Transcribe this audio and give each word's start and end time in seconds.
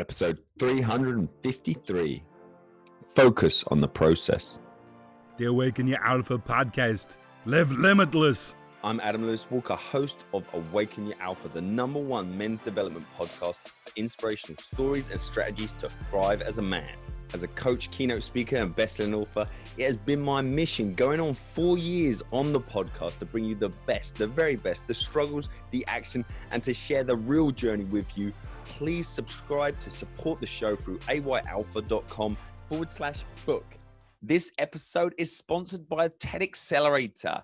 episode 0.00 0.38
353 0.58 2.24
Focus 3.14 3.64
on 3.68 3.82
the 3.82 3.88
Process. 3.88 4.58
The 5.36 5.44
Awaken 5.44 5.86
Your 5.86 6.02
Alpha 6.02 6.38
podcast. 6.38 7.16
Live 7.44 7.70
limitless. 7.70 8.56
I'm 8.82 8.98
Adam 9.00 9.26
Lewis 9.26 9.44
Walker, 9.50 9.74
host 9.74 10.24
of 10.32 10.44
Awaken 10.54 11.06
Your 11.06 11.20
Alpha, 11.20 11.48
the 11.48 11.60
number 11.60 12.00
one 12.00 12.36
men's 12.36 12.62
development 12.62 13.04
podcast 13.18 13.58
for 13.62 13.92
inspirational 13.96 14.56
stories 14.62 15.10
and 15.10 15.20
strategies 15.20 15.74
to 15.74 15.90
thrive 16.08 16.40
as 16.40 16.58
a 16.58 16.62
man. 16.62 16.96
As 17.32 17.44
a 17.44 17.48
coach, 17.48 17.90
keynote 17.90 18.24
speaker, 18.24 18.56
and 18.56 18.74
best-selling 18.74 19.14
author, 19.14 19.48
it 19.76 19.84
has 19.84 19.96
been 19.96 20.20
my 20.20 20.42
mission 20.42 20.92
going 20.92 21.20
on 21.20 21.34
four 21.34 21.78
years 21.78 22.22
on 22.32 22.52
the 22.52 22.60
podcast 22.60 23.18
to 23.18 23.24
bring 23.24 23.44
you 23.44 23.54
the 23.54 23.68
best, 23.86 24.16
the 24.16 24.26
very 24.26 24.56
best, 24.56 24.88
the 24.88 24.94
struggles, 24.94 25.48
the 25.70 25.84
action, 25.86 26.24
and 26.50 26.62
to 26.64 26.74
share 26.74 27.04
the 27.04 27.14
real 27.14 27.52
journey 27.52 27.84
with 27.84 28.06
you. 28.16 28.32
Please 28.64 29.06
subscribe 29.06 29.78
to 29.80 29.90
support 29.90 30.40
the 30.40 30.46
show 30.46 30.74
through 30.74 30.98
ayalpha.com 31.00 32.36
forward 32.68 32.90
slash 32.90 33.24
book. 33.46 33.64
This 34.22 34.50
episode 34.58 35.14
is 35.16 35.36
sponsored 35.36 35.88
by 35.88 36.08
TED 36.18 36.42
Accelerator. 36.42 37.42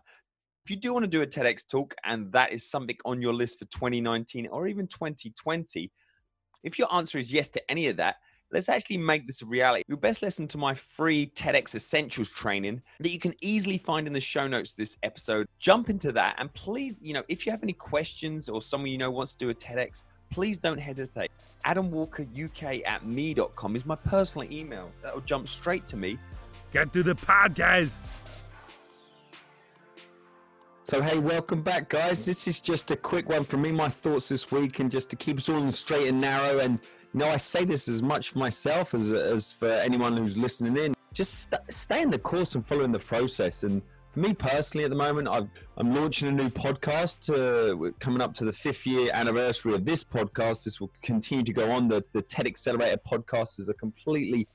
If 0.65 0.71
you 0.71 0.77
do 0.77 0.93
want 0.93 1.05
to 1.05 1.09
do 1.09 1.23
a 1.23 1.27
TEDx 1.27 1.67
talk 1.67 1.95
and 2.05 2.33
that 2.33 2.53
is 2.53 2.69
something 2.69 2.97
on 3.05 3.23
your 3.23 3.33
list 3.33 3.61
for 3.61 3.67
2019 3.67 4.49
or 4.49 4.67
even 4.67 4.89
2020, 4.89 5.93
if 6.65 6.77
your 6.77 6.93
answer 6.93 7.19
is 7.19 7.33
yes 7.33 7.49
to 7.51 7.71
any 7.71 7.87
of 7.87 7.99
that, 7.99 8.17
let's 8.53 8.69
actually 8.69 8.99
make 8.99 9.27
this 9.27 9.43
a 9.43 9.47
reality. 9.47 9.83
You'll 9.89 9.99
best 9.99 10.23
listen 10.23 10.49
to 10.49 10.59
my 10.59 10.75
free 10.75 11.33
TEDx 11.35 11.75
Essentials 11.75 12.31
training 12.31 12.83
that 13.01 13.11
you 13.11 13.19
can 13.19 13.35
easily 13.41 13.79
find 13.79 14.07
in 14.07 14.13
the 14.13 14.21
show 14.21 14.47
notes 14.47 14.73
of 14.73 14.77
this 14.77 14.99
episode. 15.03 15.47
Jump 15.59 15.91
into 15.91 16.13
that 16.13 16.37
and 16.39 16.53
please, 16.55 17.01
you 17.03 17.15
know, 17.15 17.23
if 17.29 17.47
you 17.47 17.53
have 17.53 17.63
any 17.63 17.73
questions 17.73 18.49
or 18.49 18.63
someone 18.63 18.91
you 18.91 18.99
know 18.99 19.11
wants 19.11 19.35
to 19.35 19.39
do 19.39 19.51
a 19.51 19.55
TEDx, 19.55 20.05
please 20.31 20.59
don't 20.59 20.79
hesitate. 20.79 21.31
AdamWalkerUK 21.65 22.87
at 22.87 23.07
me.com 23.07 23.77
is 23.77 23.85
my 23.85 23.97
personal 23.97 24.51
email. 24.53 24.91
That'll 25.03 25.21
jump 25.21 25.49
straight 25.49 25.87
to 25.89 25.97
me. 25.97 26.19
Get 26.73 26.93
to 26.93 27.03
the 27.03 27.15
podcast. 27.15 28.01
So, 30.89 31.03
hey, 31.03 31.19
welcome 31.19 31.63
back, 31.63 31.89
guys. 31.89 32.25
This 32.25 32.47
is 32.47 32.61
just 32.61 32.93
a 32.93 32.97
quick 32.97 33.29
one 33.29 33.43
from 33.43 33.63
me, 33.63 33.73
my 33.73 33.89
thoughts 33.89 34.29
this 34.29 34.53
week, 34.53 34.79
and 34.79 34.89
just 34.89 35.11
to 35.11 35.17
keep 35.17 35.39
us 35.39 35.49
all 35.49 35.73
straight 35.73 36.07
and 36.07 36.21
narrow. 36.21 36.61
And, 36.61 36.79
you 37.13 37.19
know, 37.19 37.29
I 37.29 37.39
say 37.39 37.65
this 37.65 37.89
as 37.89 38.05
much 38.05 38.31
for 38.31 38.39
myself 38.39 38.95
as, 38.95 39.13
as 39.13 39.53
for 39.53 39.67
anyone 39.67 40.17
who's 40.17 40.37
listening 40.37 40.77
in. 40.77 40.95
Just 41.13 41.51
st- 41.51 41.73
stay 41.73 42.03
in 42.03 42.11
the 42.11 42.21
course 42.21 42.55
and 42.55 42.65
following 42.65 42.93
the 42.93 43.01
process. 43.01 43.65
And 43.65 43.83
for 44.13 44.21
me 44.21 44.33
personally, 44.33 44.85
at 44.85 44.91
the 44.91 44.97
moment, 44.97 45.27
i 45.27 45.39
am 45.81 45.93
launching 45.93 46.29
a 46.29 46.31
new 46.31 46.51
podcast. 46.51 47.31
Uh, 47.31 47.75
to, 47.75 47.93
coming 47.99 48.23
up 48.23 48.35
to 48.35 48.45
the 48.45 48.53
fifth 48.53 48.87
year 48.87 49.11
anniversary 49.13 49.75
of 49.75 49.85
this 49.85 50.05
podcast. 50.05 50.63
This 50.63 50.81
will 50.81 50.93
continue 51.03 51.43
to 51.43 51.53
go 51.53 51.69
on. 51.69 51.89
The, 51.89 52.05
the 52.13 52.23
TED 52.23 52.47
Accelerator 52.47 53.01
podcast 53.05 53.59
is 53.59 53.69
a 53.69 53.75
completely 53.75 54.47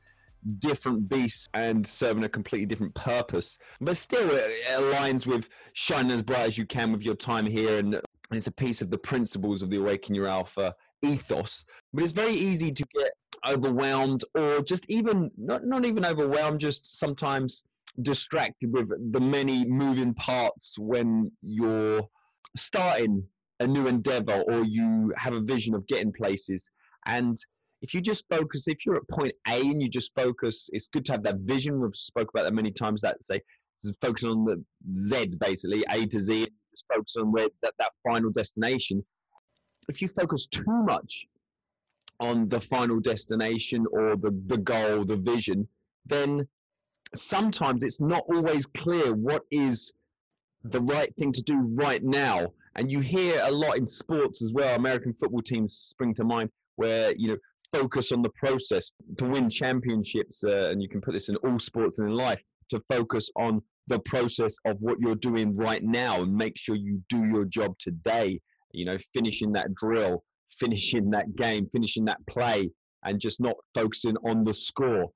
different 0.60 1.10
beasts 1.10 1.48
and 1.54 1.86
serving 1.86 2.24
a 2.24 2.30
completely 2.30 2.66
different 2.66 2.94
purpose. 2.96 3.58
But 3.80 3.98
still, 3.98 4.30
it 4.32 4.66
aligns 4.70 5.26
with 5.26 5.50
shining 5.74 6.12
as 6.12 6.24
bright 6.24 6.48
as 6.48 6.58
you 6.58 6.66
can 6.66 6.92
with 6.92 7.04
your 7.04 7.16
time 7.16 7.46
here. 7.46 7.80
And 7.80 8.02
it's 8.32 8.48
a 8.48 8.52
piece 8.52 8.82
of 8.82 8.90
the 8.90 8.98
principles 8.98 9.62
of 9.62 9.70
the 9.70 9.78
Awaken 9.78 10.16
Your 10.16 10.28
Alpha 10.28 10.74
ethos. 11.04 11.66
But 11.94 12.04
it's 12.04 12.12
very 12.12 12.34
easy 12.34 12.72
to 12.72 12.86
get 12.94 13.12
overwhelmed 13.50 14.24
or 14.36 14.62
just 14.62 14.90
even, 14.90 15.32
not, 15.38 15.64
not 15.64 15.86
even 15.86 16.06
overwhelmed, 16.06 16.60
just 16.60 16.98
sometimes 17.00 17.64
distracted 18.02 18.72
with 18.72 18.90
the 19.12 19.20
many 19.20 19.66
moving 19.66 20.14
parts 20.14 20.78
when 20.80 21.32
you're 21.42 22.08
starting 22.56 23.24
a 23.60 23.68
new 23.68 23.88
endeavor 23.88 24.44
or 24.48 24.64
you 24.64 25.14
have 25.18 25.34
a 25.34 25.42
vision 25.42 25.76
of 25.76 25.86
getting 25.88 26.12
places. 26.12 26.70
And 27.06 27.38
if 27.82 27.94
you 27.94 28.02
just 28.02 28.28
focus, 28.30 28.68
if 28.68 28.86
you're 28.86 28.96
at 28.96 29.08
point 29.10 29.34
A 29.48 29.60
and 29.60 29.82
you 29.82 29.90
just 29.90 30.14
focus, 30.16 30.70
it's 30.72 30.88
good 30.88 31.06
to 31.06 31.14
have 31.14 31.24
that 31.24 31.38
vision. 31.38 31.80
We've 31.80 31.96
spoke 31.96 32.30
about 32.34 32.44
that 32.44 32.54
many 32.54 32.72
times. 32.72 33.02
That 33.02 33.24
say, 33.24 33.42
focus 34.02 34.24
on 34.24 34.46
the 34.46 34.64
Z 34.96 35.34
basically, 35.40 35.84
A 35.90 36.06
to 36.06 36.20
Z, 36.20 36.48
just 36.72 36.86
focus 36.94 37.16
on 37.18 37.32
where 37.32 37.48
that, 37.64 37.74
that 37.80 37.92
final 38.04 38.30
destination. 38.30 39.04
If 39.90 40.02
you 40.02 40.08
focus 40.08 40.46
too 40.48 40.64
much 40.68 41.26
on 42.20 42.48
the 42.50 42.62
final 42.62 43.00
destination 43.00 43.86
or 43.92 44.16
the, 44.16 44.40
the 44.46 44.58
goal, 44.58 45.04
the 45.04 45.18
vision, 45.18 45.68
then 46.06 46.48
sometimes 47.16 47.82
it's 47.84 48.00
not 48.00 48.24
always 48.32 48.68
clear 48.68 49.14
what 49.14 49.42
is 49.50 49.92
the 50.64 50.82
right 50.82 51.14
thing 51.16 51.32
to 51.32 51.42
do 51.42 51.58
right 51.74 52.04
now. 52.04 52.48
And 52.76 52.92
you 52.92 53.00
hear 53.00 53.42
a 53.44 53.52
lot 53.52 53.78
in 53.78 53.86
sports 53.86 54.44
as 54.44 54.54
well. 54.54 54.76
American 54.76 55.14
football 55.20 55.42
teams 55.42 55.76
spring 55.76 56.14
to 56.14 56.24
mind 56.24 56.52
where, 56.76 57.14
you 57.18 57.30
know, 57.30 57.38
focus 57.74 58.12
on 58.12 58.22
the 58.22 58.30
process 58.30 58.92
to 59.18 59.26
win 59.26 59.50
championships, 59.50 60.44
uh, 60.44 60.70
and 60.70 60.82
you 60.82 60.90
can 60.90 61.02
put 61.02 61.14
this 61.14 61.30
in 61.30 61.36
all 61.38 61.60
sports 61.60 62.00
and 62.00 62.10
in 62.10 62.16
life, 62.16 62.42
to 62.70 62.82
focus 62.90 63.30
on 63.36 63.62
the 63.88 64.00
process 64.00 64.56
of 64.66 64.78
what 64.80 64.98
you're 65.00 65.16
doing 65.16 65.56
right 65.56 65.84
now 65.84 66.22
and 66.22 66.34
make 66.34 66.58
sure 66.58 66.76
you 66.76 67.02
do 67.10 67.26
your 67.26 67.46
job 67.46 67.76
today. 67.80 68.40
You 68.74 68.86
know, 68.86 68.98
finishing 69.14 69.52
that 69.54 69.74
drill, 69.76 70.24
finishing 70.50 71.10
that 71.10 71.36
game, 71.36 71.68
finishing 71.72 72.06
that 72.06 72.26
play, 72.28 72.70
and 73.04 73.20
just 73.20 73.42
not 73.42 73.56
focusing 73.74 74.16
on 74.26 74.44
the 74.44 74.54
score. 74.54 75.10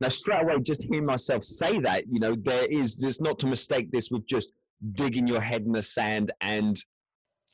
Now, 0.00 0.08
straight 0.08 0.42
away, 0.42 0.60
just 0.60 0.84
hearing 0.84 1.06
myself 1.06 1.44
say 1.44 1.78
that, 1.80 2.04
you 2.10 2.20
know, 2.20 2.36
there 2.42 2.66
is, 2.70 2.98
there's 2.98 3.20
not 3.20 3.38
to 3.40 3.46
mistake 3.46 3.90
this 3.90 4.10
with 4.10 4.26
just 4.26 4.52
digging 4.92 5.26
your 5.26 5.40
head 5.40 5.62
in 5.62 5.72
the 5.72 5.82
sand 5.82 6.30
and 6.40 6.76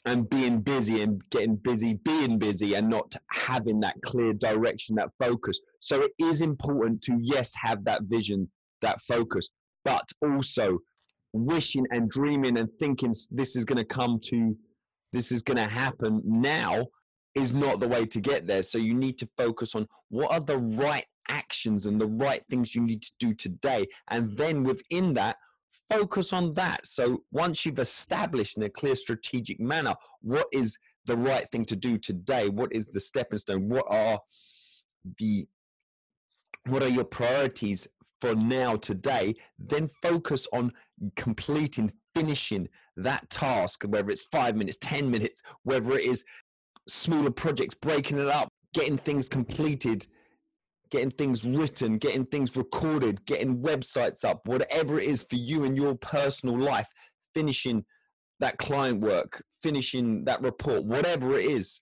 and 0.06 0.30
being 0.30 0.60
busy 0.60 1.02
and 1.02 1.20
getting 1.30 1.56
busy 1.56 1.94
being 2.04 2.38
busy 2.38 2.74
and 2.74 2.88
not 2.88 3.14
having 3.32 3.80
that 3.80 3.96
clear 4.02 4.32
direction 4.32 4.96
that 4.96 5.10
focus. 5.20 5.60
So 5.80 6.02
it 6.02 6.12
is 6.18 6.40
important 6.40 7.02
to 7.02 7.18
yes 7.20 7.52
have 7.60 7.84
that 7.84 8.02
vision 8.04 8.48
that 8.82 9.00
focus 9.02 9.48
but 9.84 10.08
also 10.22 10.78
wishing 11.32 11.84
and 11.90 12.10
dreaming 12.10 12.58
and 12.58 12.68
thinking 12.78 13.12
this 13.30 13.56
is 13.56 13.64
going 13.64 13.78
to 13.78 13.84
come 13.84 14.18
to 14.24 14.56
this 15.12 15.30
is 15.32 15.42
going 15.42 15.56
to 15.56 15.68
happen 15.68 16.20
now 16.24 16.84
is 17.34 17.54
not 17.54 17.80
the 17.80 17.88
way 17.88 18.04
to 18.06 18.20
get 18.20 18.46
there. 18.46 18.62
So 18.62 18.78
you 18.78 18.94
need 18.94 19.18
to 19.18 19.28
focus 19.36 19.74
on 19.74 19.86
what 20.08 20.32
are 20.32 20.40
the 20.40 20.58
right 20.58 21.04
actions 21.28 21.86
and 21.86 22.00
the 22.00 22.06
right 22.06 22.42
things 22.50 22.74
you 22.74 22.82
need 22.82 23.02
to 23.02 23.12
do 23.20 23.34
today. 23.34 23.86
And 24.08 24.36
then 24.36 24.64
within 24.64 25.14
that 25.14 25.36
focus 25.88 26.32
on 26.32 26.52
that. 26.54 26.86
So 26.86 27.22
once 27.30 27.64
you've 27.64 27.78
established 27.78 28.56
in 28.56 28.64
a 28.64 28.70
clear 28.70 28.96
strategic 28.96 29.60
manner 29.60 29.94
what 30.22 30.46
is 30.52 30.78
the 31.06 31.16
right 31.16 31.48
thing 31.50 31.64
to 31.66 31.76
do 31.76 31.98
today, 31.98 32.48
what 32.48 32.72
is 32.72 32.88
the 32.88 33.00
stepping 33.00 33.38
stone, 33.38 33.68
what 33.68 33.84
are 33.88 34.18
the 35.18 35.46
what 36.66 36.82
are 36.82 36.88
your 36.88 37.04
priorities 37.04 37.86
for 38.20 38.34
now 38.34 38.76
today, 38.76 39.34
then 39.58 39.88
focus 40.02 40.46
on 40.52 40.72
completing, 41.14 41.92
finishing 42.14 42.68
that 42.96 43.28
task, 43.30 43.84
whether 43.86 44.10
it's 44.10 44.24
five 44.24 44.56
minutes, 44.56 44.78
10 44.80 45.10
minutes, 45.10 45.42
whether 45.62 45.92
it 45.92 46.04
is 46.04 46.24
smaller 46.88 47.30
projects, 47.30 47.74
breaking 47.74 48.18
it 48.18 48.26
up, 48.26 48.48
getting 48.74 48.98
things 48.98 49.28
completed 49.28 50.06
getting 50.90 51.10
things 51.10 51.44
written, 51.44 51.98
getting 51.98 52.26
things 52.26 52.54
recorded, 52.56 53.24
getting 53.26 53.58
websites 53.58 54.24
up, 54.24 54.46
whatever 54.46 54.98
it 54.98 55.06
is 55.06 55.24
for 55.28 55.36
you 55.36 55.64
in 55.64 55.76
your 55.76 55.94
personal 55.94 56.58
life, 56.58 56.88
finishing 57.34 57.84
that 58.40 58.58
client 58.58 59.00
work, 59.00 59.42
finishing 59.62 60.24
that 60.24 60.42
report, 60.42 60.84
whatever 60.84 61.38
it 61.38 61.46
is. 61.46 61.80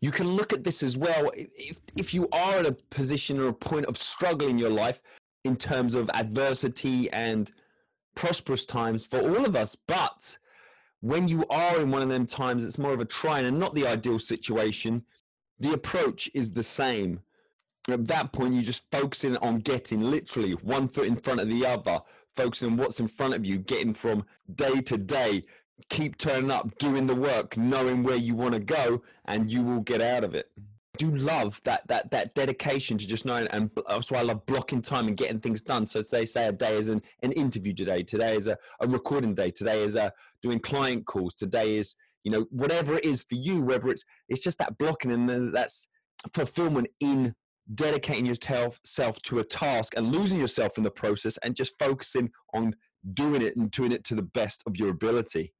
You 0.00 0.10
can 0.10 0.28
look 0.28 0.52
at 0.52 0.64
this 0.64 0.82
as 0.82 0.96
well. 0.96 1.30
If, 1.34 1.80
if 1.96 2.14
you 2.14 2.28
are 2.32 2.56
at 2.56 2.66
a 2.66 2.76
position 2.90 3.38
or 3.38 3.48
a 3.48 3.52
point 3.52 3.86
of 3.86 3.96
struggle 3.96 4.48
in 4.48 4.58
your 4.58 4.70
life 4.70 5.00
in 5.44 5.56
terms 5.56 5.94
of 5.94 6.10
adversity 6.14 7.10
and 7.12 7.50
prosperous 8.14 8.64
times 8.64 9.06
for 9.06 9.20
all 9.20 9.44
of 9.44 9.54
us, 9.54 9.76
but 9.86 10.38
when 11.00 11.28
you 11.28 11.44
are 11.50 11.80
in 11.80 11.90
one 11.90 12.02
of 12.02 12.08
them 12.08 12.26
times, 12.26 12.64
it's 12.64 12.78
more 12.78 12.92
of 12.92 13.00
a 13.00 13.04
trying 13.04 13.46
and 13.46 13.58
not 13.58 13.74
the 13.74 13.86
ideal 13.86 14.18
situation. 14.18 15.04
The 15.60 15.72
approach 15.72 16.30
is 16.34 16.50
the 16.50 16.62
same 16.62 17.20
at 17.88 18.06
that 18.08 18.32
point, 18.32 18.54
you're 18.54 18.62
just 18.62 18.84
focusing 18.90 19.36
on 19.38 19.58
getting 19.58 20.00
literally 20.00 20.52
one 20.52 20.88
foot 20.88 21.06
in 21.06 21.16
front 21.16 21.40
of 21.40 21.48
the 21.48 21.64
other, 21.64 22.00
focusing 22.34 22.70
on 22.70 22.76
what's 22.76 23.00
in 23.00 23.08
front 23.08 23.34
of 23.34 23.44
you, 23.44 23.58
getting 23.58 23.94
from 23.94 24.24
day 24.54 24.80
to 24.82 24.98
day, 24.98 25.42
keep 25.88 26.18
turning 26.18 26.50
up, 26.50 26.76
doing 26.78 27.06
the 27.06 27.14
work, 27.14 27.56
knowing 27.56 28.02
where 28.02 28.16
you 28.16 28.34
want 28.34 28.54
to 28.54 28.60
go, 28.60 29.02
and 29.26 29.50
you 29.50 29.62
will 29.62 29.80
get 29.80 30.00
out 30.00 30.24
of 30.24 30.34
it. 30.34 30.50
I 30.58 30.62
do 30.98 31.14
love 31.16 31.60
that 31.64 31.86
that 31.86 32.10
that 32.10 32.34
dedication 32.34 32.98
to 32.98 33.06
just 33.06 33.24
knowing, 33.24 33.46
and 33.48 33.70
that's 33.88 34.10
why 34.10 34.18
I 34.18 34.22
love 34.22 34.44
blocking 34.46 34.82
time 34.82 35.06
and 35.06 35.16
getting 35.16 35.40
things 35.40 35.62
done. 35.62 35.86
So 35.86 36.02
they 36.02 36.26
say 36.26 36.48
a 36.48 36.52
day 36.52 36.76
is 36.76 36.88
an, 36.88 37.02
an 37.22 37.32
interview 37.32 37.72
today, 37.72 38.02
today 38.02 38.36
is 38.36 38.48
a, 38.48 38.58
a 38.80 38.88
recording 38.88 39.34
day, 39.34 39.50
today 39.50 39.82
is 39.82 39.94
a 39.94 40.12
doing 40.42 40.58
client 40.58 41.06
calls, 41.06 41.34
today 41.34 41.76
is 41.76 41.94
you 42.24 42.32
know 42.32 42.46
whatever 42.50 42.96
it 42.96 43.04
is 43.04 43.22
for 43.22 43.36
you, 43.36 43.62
whether 43.62 43.88
it's 43.88 44.04
it's 44.28 44.40
just 44.40 44.58
that 44.58 44.76
blocking 44.78 45.12
and 45.12 45.54
that's 45.54 45.88
fulfillment 46.34 46.88
in 47.00 47.34
dedicating 47.74 48.26
yourself 48.26 48.80
to 49.22 49.38
a 49.38 49.44
task 49.44 49.94
and 49.96 50.12
losing 50.12 50.38
yourself 50.38 50.78
in 50.78 50.84
the 50.84 50.90
process 50.90 51.38
and 51.38 51.54
just 51.54 51.78
focusing 51.78 52.30
on 52.54 52.74
doing 53.14 53.42
it 53.42 53.56
and 53.56 53.70
doing 53.70 53.92
it 53.92 54.04
to 54.04 54.14
the 54.14 54.22
best 54.22 54.62
of 54.66 54.76
your 54.76 54.90
ability. 54.90 55.52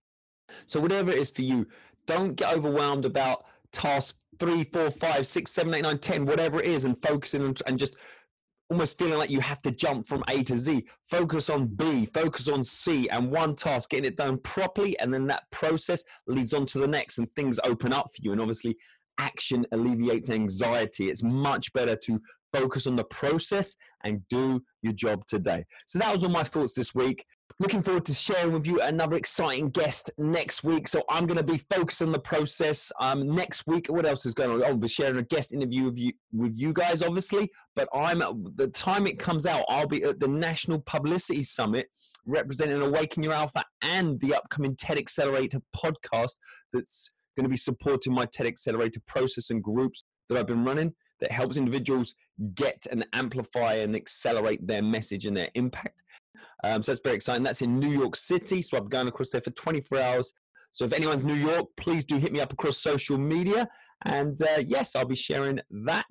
So, 0.66 0.80
whatever 0.80 1.10
it 1.10 1.18
is 1.18 1.30
for 1.30 1.42
you, 1.42 1.66
don't 2.06 2.34
get 2.34 2.54
overwhelmed 2.54 3.04
about 3.04 3.44
task 3.72 4.16
three, 4.38 4.64
four, 4.64 4.90
five, 4.90 5.26
six, 5.26 5.52
seven, 5.52 5.74
eight, 5.74 5.82
nine, 5.82 5.98
ten, 5.98 6.24
whatever 6.24 6.60
it 6.60 6.66
is, 6.66 6.84
and 6.84 6.96
focusing 7.02 7.42
on, 7.42 7.54
and 7.66 7.78
just 7.78 7.96
almost 8.70 8.98
feeling 8.98 9.18
like 9.18 9.30
you 9.30 9.40
have 9.40 9.62
to 9.62 9.70
jump 9.70 10.06
from 10.06 10.22
A 10.28 10.42
to 10.44 10.56
Z. 10.56 10.84
Focus 11.10 11.48
on 11.50 11.66
B, 11.66 12.06
focus 12.06 12.48
on 12.48 12.62
C, 12.64 13.08
and 13.08 13.30
one 13.30 13.54
task, 13.54 13.90
getting 13.90 14.06
it 14.06 14.16
done 14.16 14.38
properly, 14.38 14.98
and 15.00 15.12
then 15.12 15.26
that 15.26 15.50
process 15.50 16.02
leads 16.26 16.52
on 16.52 16.66
to 16.66 16.78
the 16.78 16.88
next, 16.88 17.18
and 17.18 17.28
things 17.34 17.58
open 17.64 17.92
up 17.92 18.06
for 18.06 18.22
you. 18.22 18.32
And 18.32 18.40
obviously, 18.40 18.76
action 19.18 19.66
alleviates 19.72 20.30
anxiety. 20.30 21.10
It's 21.10 21.22
much 21.22 21.72
better 21.72 21.96
to 21.96 22.20
focus 22.52 22.86
on 22.86 22.96
the 22.96 23.04
process 23.04 23.76
and 24.04 24.20
do 24.28 24.62
your 24.82 24.92
job 24.92 25.26
today. 25.26 25.64
So 25.86 25.98
that 25.98 26.12
was 26.12 26.24
all 26.24 26.30
my 26.30 26.42
thoughts 26.42 26.74
this 26.74 26.94
week. 26.94 27.24
Looking 27.60 27.82
forward 27.82 28.04
to 28.04 28.14
sharing 28.14 28.52
with 28.52 28.66
you 28.66 28.80
another 28.82 29.16
exciting 29.16 29.70
guest 29.70 30.10
next 30.16 30.62
week. 30.62 30.86
So 30.86 31.02
I'm 31.10 31.26
going 31.26 31.38
to 31.38 31.44
be 31.44 31.58
focused 31.70 32.02
on 32.02 32.12
the 32.12 32.20
process 32.20 32.92
um, 33.00 33.34
next 33.34 33.64
week. 33.66 33.86
What 33.88 34.06
else 34.06 34.26
is 34.26 34.34
going 34.34 34.50
on? 34.50 34.64
I'll 34.64 34.76
be 34.76 34.86
sharing 34.86 35.18
a 35.18 35.22
guest 35.22 35.52
interview 35.52 35.86
with 35.86 35.98
you 35.98 36.12
with 36.32 36.52
you 36.56 36.72
guys, 36.72 37.02
obviously. 37.02 37.50
But 37.74 37.88
I'm 37.92 38.18
the 38.56 38.68
time 38.68 39.06
it 39.06 39.18
comes 39.18 39.44
out, 39.44 39.64
I'll 39.68 39.88
be 39.88 40.04
at 40.04 40.20
the 40.20 40.28
National 40.28 40.80
Publicity 40.80 41.42
Summit 41.42 41.88
representing 42.26 42.80
Awaken 42.82 43.22
Your 43.22 43.32
Alpha 43.32 43.64
and 43.82 44.20
the 44.20 44.34
upcoming 44.34 44.76
TED 44.76 44.98
Accelerator 44.98 45.60
podcast 45.74 46.36
that's 46.72 47.10
going 47.38 47.44
to 47.44 47.50
be 47.50 47.56
supporting 47.56 48.12
my 48.12 48.26
TED 48.26 48.46
Accelerator 48.46 49.00
process 49.06 49.50
and 49.50 49.62
groups 49.62 50.04
that 50.28 50.36
I've 50.36 50.46
been 50.46 50.64
running 50.64 50.92
that 51.20 51.30
helps 51.30 51.56
individuals 51.56 52.14
get 52.54 52.86
and 52.90 53.06
amplify 53.12 53.74
and 53.74 53.96
accelerate 53.96 54.64
their 54.66 54.82
message 54.82 55.26
and 55.26 55.36
their 55.36 55.48
impact. 55.54 56.02
Um, 56.64 56.82
so 56.82 56.92
that's 56.92 57.00
very 57.02 57.16
exciting. 57.16 57.42
That's 57.42 57.62
in 57.62 57.78
New 57.78 57.88
York 57.88 58.16
City. 58.16 58.62
So 58.62 58.76
I'm 58.76 58.88
going 58.88 59.08
across 59.08 59.30
there 59.30 59.40
for 59.40 59.50
24 59.50 59.98
hours. 59.98 60.32
So 60.70 60.84
if 60.84 60.92
anyone's 60.92 61.24
New 61.24 61.34
York, 61.34 61.66
please 61.76 62.04
do 62.04 62.16
hit 62.16 62.32
me 62.32 62.40
up 62.40 62.52
across 62.52 62.78
social 62.78 63.18
media. 63.18 63.68
And 64.04 64.40
uh, 64.42 64.62
yes, 64.64 64.94
I'll 64.94 65.04
be 65.04 65.16
sharing 65.16 65.60
that. 65.70 66.06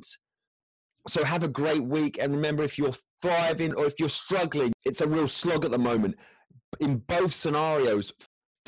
So 1.08 1.24
have 1.24 1.44
a 1.44 1.50
great 1.50 1.84
week. 1.84 2.18
And 2.20 2.34
remember, 2.34 2.64
if 2.64 2.78
you're 2.78 2.96
thriving 3.22 3.74
or 3.76 3.86
if 3.86 3.96
you're 4.00 4.10
struggling, 4.10 4.74
it's 4.84 5.02
a 5.02 5.08
real 5.08 5.28
slog 5.28 5.64
at 5.64 5.72
the 5.72 5.78
moment. 5.78 6.16
In 6.80 6.98
both 6.98 7.34
scenarios, 7.34 8.12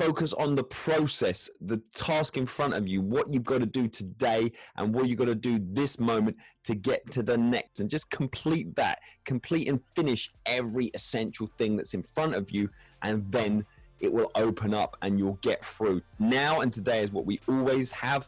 focus 0.00 0.32
on 0.32 0.54
the 0.54 0.64
process, 0.64 1.50
the 1.60 1.76
task 1.94 2.38
in 2.38 2.46
front 2.46 2.72
of 2.72 2.88
you, 2.88 3.02
what 3.02 3.30
you've 3.30 3.44
got 3.44 3.58
to 3.58 3.66
do 3.66 3.86
today 3.86 4.50
and 4.78 4.94
what 4.94 5.06
you've 5.06 5.18
got 5.18 5.26
to 5.26 5.34
do 5.34 5.58
this 5.58 6.00
moment 6.00 6.34
to 6.64 6.74
get 6.74 7.10
to 7.10 7.22
the 7.22 7.36
next. 7.36 7.80
And 7.80 7.90
just 7.90 8.08
complete 8.08 8.74
that, 8.76 9.00
complete 9.26 9.68
and 9.68 9.78
finish 9.94 10.32
every 10.46 10.86
essential 10.94 11.50
thing 11.58 11.76
that's 11.76 11.92
in 11.92 12.02
front 12.02 12.34
of 12.34 12.50
you. 12.50 12.70
And 13.02 13.30
then 13.30 13.62
it 14.00 14.10
will 14.10 14.30
open 14.36 14.72
up 14.72 14.96
and 15.02 15.18
you'll 15.18 15.38
get 15.42 15.62
through. 15.62 16.00
Now 16.18 16.60
and 16.60 16.72
today 16.72 17.02
is 17.02 17.12
what 17.12 17.26
we 17.26 17.38
always 17.46 17.90
have. 17.90 18.26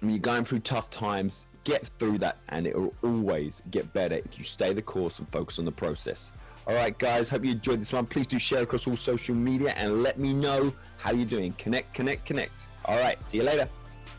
When 0.00 0.10
you're 0.10 0.18
going 0.18 0.44
through 0.44 0.60
tough 0.60 0.90
times, 0.90 1.46
get 1.62 1.86
through 2.00 2.18
that 2.18 2.38
and 2.48 2.66
it 2.66 2.76
will 2.76 2.94
always 3.04 3.62
get 3.70 3.92
better 3.92 4.16
if 4.16 4.38
you 4.38 4.44
stay 4.44 4.72
the 4.72 4.82
course 4.82 5.20
and 5.20 5.28
focus 5.30 5.60
on 5.60 5.66
the 5.66 5.70
process. 5.70 6.32
All 6.64 6.74
right, 6.74 6.96
guys, 6.96 7.28
hope 7.28 7.44
you 7.44 7.52
enjoyed 7.52 7.80
this 7.80 7.92
one. 7.92 8.06
Please 8.06 8.28
do 8.28 8.38
share 8.38 8.62
across 8.62 8.86
all 8.86 8.96
social 8.96 9.34
media 9.34 9.70
and 9.76 10.04
let 10.04 10.18
me 10.18 10.32
know 10.32 10.72
how 10.96 11.10
you're 11.10 11.26
doing. 11.26 11.52
Connect, 11.58 11.92
connect, 11.92 12.24
connect. 12.24 12.68
All 12.84 12.98
right, 12.98 13.20
see 13.20 13.38
you 13.38 13.42
later. 13.42 13.68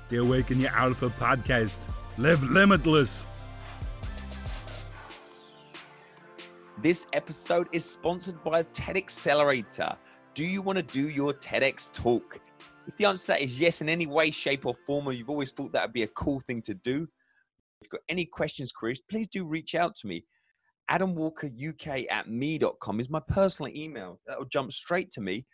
The 0.10 0.18
Awaken 0.18 0.60
Your 0.60 0.72
Alpha 0.72 1.10
podcast. 1.10 1.80
Live 2.18 2.44
limitless. 2.44 3.26
This 6.82 7.08
episode 7.14 7.70
is 7.72 7.86
sponsored 7.86 8.44
by 8.44 8.64
TED 8.74 8.98
Accelerator. 8.98 9.96
Do 10.34 10.44
you 10.44 10.62
want 10.62 10.76
to 10.76 10.84
do 10.84 11.08
your 11.08 11.34
TEDx 11.34 11.94
talk? 11.94 12.42
If 12.86 12.98
the 12.98 13.06
answer 13.06 13.22
to 13.22 13.28
that 13.28 13.42
is 13.42 13.58
yes, 13.58 13.80
in 13.80 13.88
any 13.88 14.06
way, 14.06 14.32
shape, 14.32 14.66
or 14.66 14.74
form, 14.86 15.08
or 15.08 15.14
you've 15.14 15.30
always 15.30 15.52
thought 15.52 15.72
that 15.72 15.84
would 15.84 15.94
be 15.94 16.04
a 16.04 16.08
cool 16.08 16.42
thing 16.42 16.62
to 16.64 16.74
do, 16.74 17.04
if 17.04 17.84
you've 17.84 17.92
got 17.92 18.02
any 18.10 18.26
questions, 18.26 18.74
queries, 18.74 19.02
please 19.10 19.30
do 19.30 19.46
reach 19.46 19.76
out 19.76 19.96
to 19.98 20.08
me. 20.08 20.26
AdamWalkerUK 20.92 22.06
at 22.12 22.30
me.com 22.30 23.00
is 23.00 23.10
my 23.10 23.22
personal 23.28 23.72
email. 23.76 24.20
That'll 24.28 24.46
jump 24.46 24.72
straight 24.72 25.12
to 25.12 25.22
me. 25.22 25.46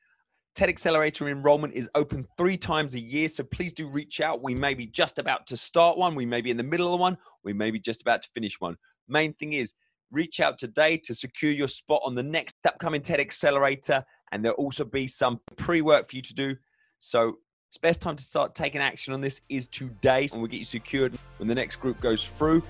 TED 0.55 0.69
Accelerator 0.69 1.29
enrollment 1.29 1.73
is 1.73 1.89
open 1.95 2.27
three 2.37 2.57
times 2.57 2.95
a 2.95 2.99
year, 2.99 3.29
so 3.29 3.43
please 3.43 3.71
do 3.71 3.87
reach 3.87 4.19
out. 4.19 4.41
We 4.41 4.55
may 4.55 4.73
be 4.73 4.87
just 4.87 5.19
about 5.19 5.47
to 5.47 5.57
start 5.57 5.97
one, 5.97 6.15
we 6.15 6.25
may 6.25 6.41
be 6.41 6.51
in 6.51 6.57
the 6.57 6.63
middle 6.63 6.93
of 6.93 6.99
one, 6.99 7.17
we 7.43 7.53
may 7.53 7.71
be 7.71 7.79
just 7.79 8.01
about 8.01 8.23
to 8.23 8.29
finish 8.33 8.59
one. 8.59 8.75
Main 9.07 9.33
thing 9.33 9.53
is 9.53 9.75
reach 10.11 10.39
out 10.39 10.57
today 10.57 10.97
to 10.97 11.13
secure 11.13 11.51
your 11.51 11.67
spot 11.67 12.01
on 12.03 12.15
the 12.15 12.23
next 12.23 12.55
upcoming 12.67 13.01
TED 13.01 13.19
Accelerator, 13.19 14.03
and 14.31 14.43
there'll 14.43 14.57
also 14.57 14.83
be 14.83 15.07
some 15.07 15.39
pre 15.55 15.81
work 15.81 16.09
for 16.09 16.15
you 16.15 16.21
to 16.23 16.33
do. 16.33 16.55
So, 16.99 17.37
it's 17.69 17.77
best 17.77 18.01
time 18.01 18.15
to 18.15 18.23
start 18.23 18.55
taking 18.55 18.81
action 18.81 19.13
on 19.13 19.21
this 19.21 19.41
is 19.47 19.67
today, 19.67 20.27
and 20.31 20.41
we'll 20.41 20.49
get 20.49 20.57
you 20.57 20.65
secured 20.65 21.17
when 21.37 21.47
the 21.47 21.53
next 21.53 21.75
group 21.75 22.01
goes 22.01 22.25
through. 22.27 22.63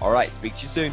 All 0.00 0.10
right, 0.10 0.30
speak 0.30 0.56
to 0.56 0.62
you 0.62 0.68
soon. 0.68 0.92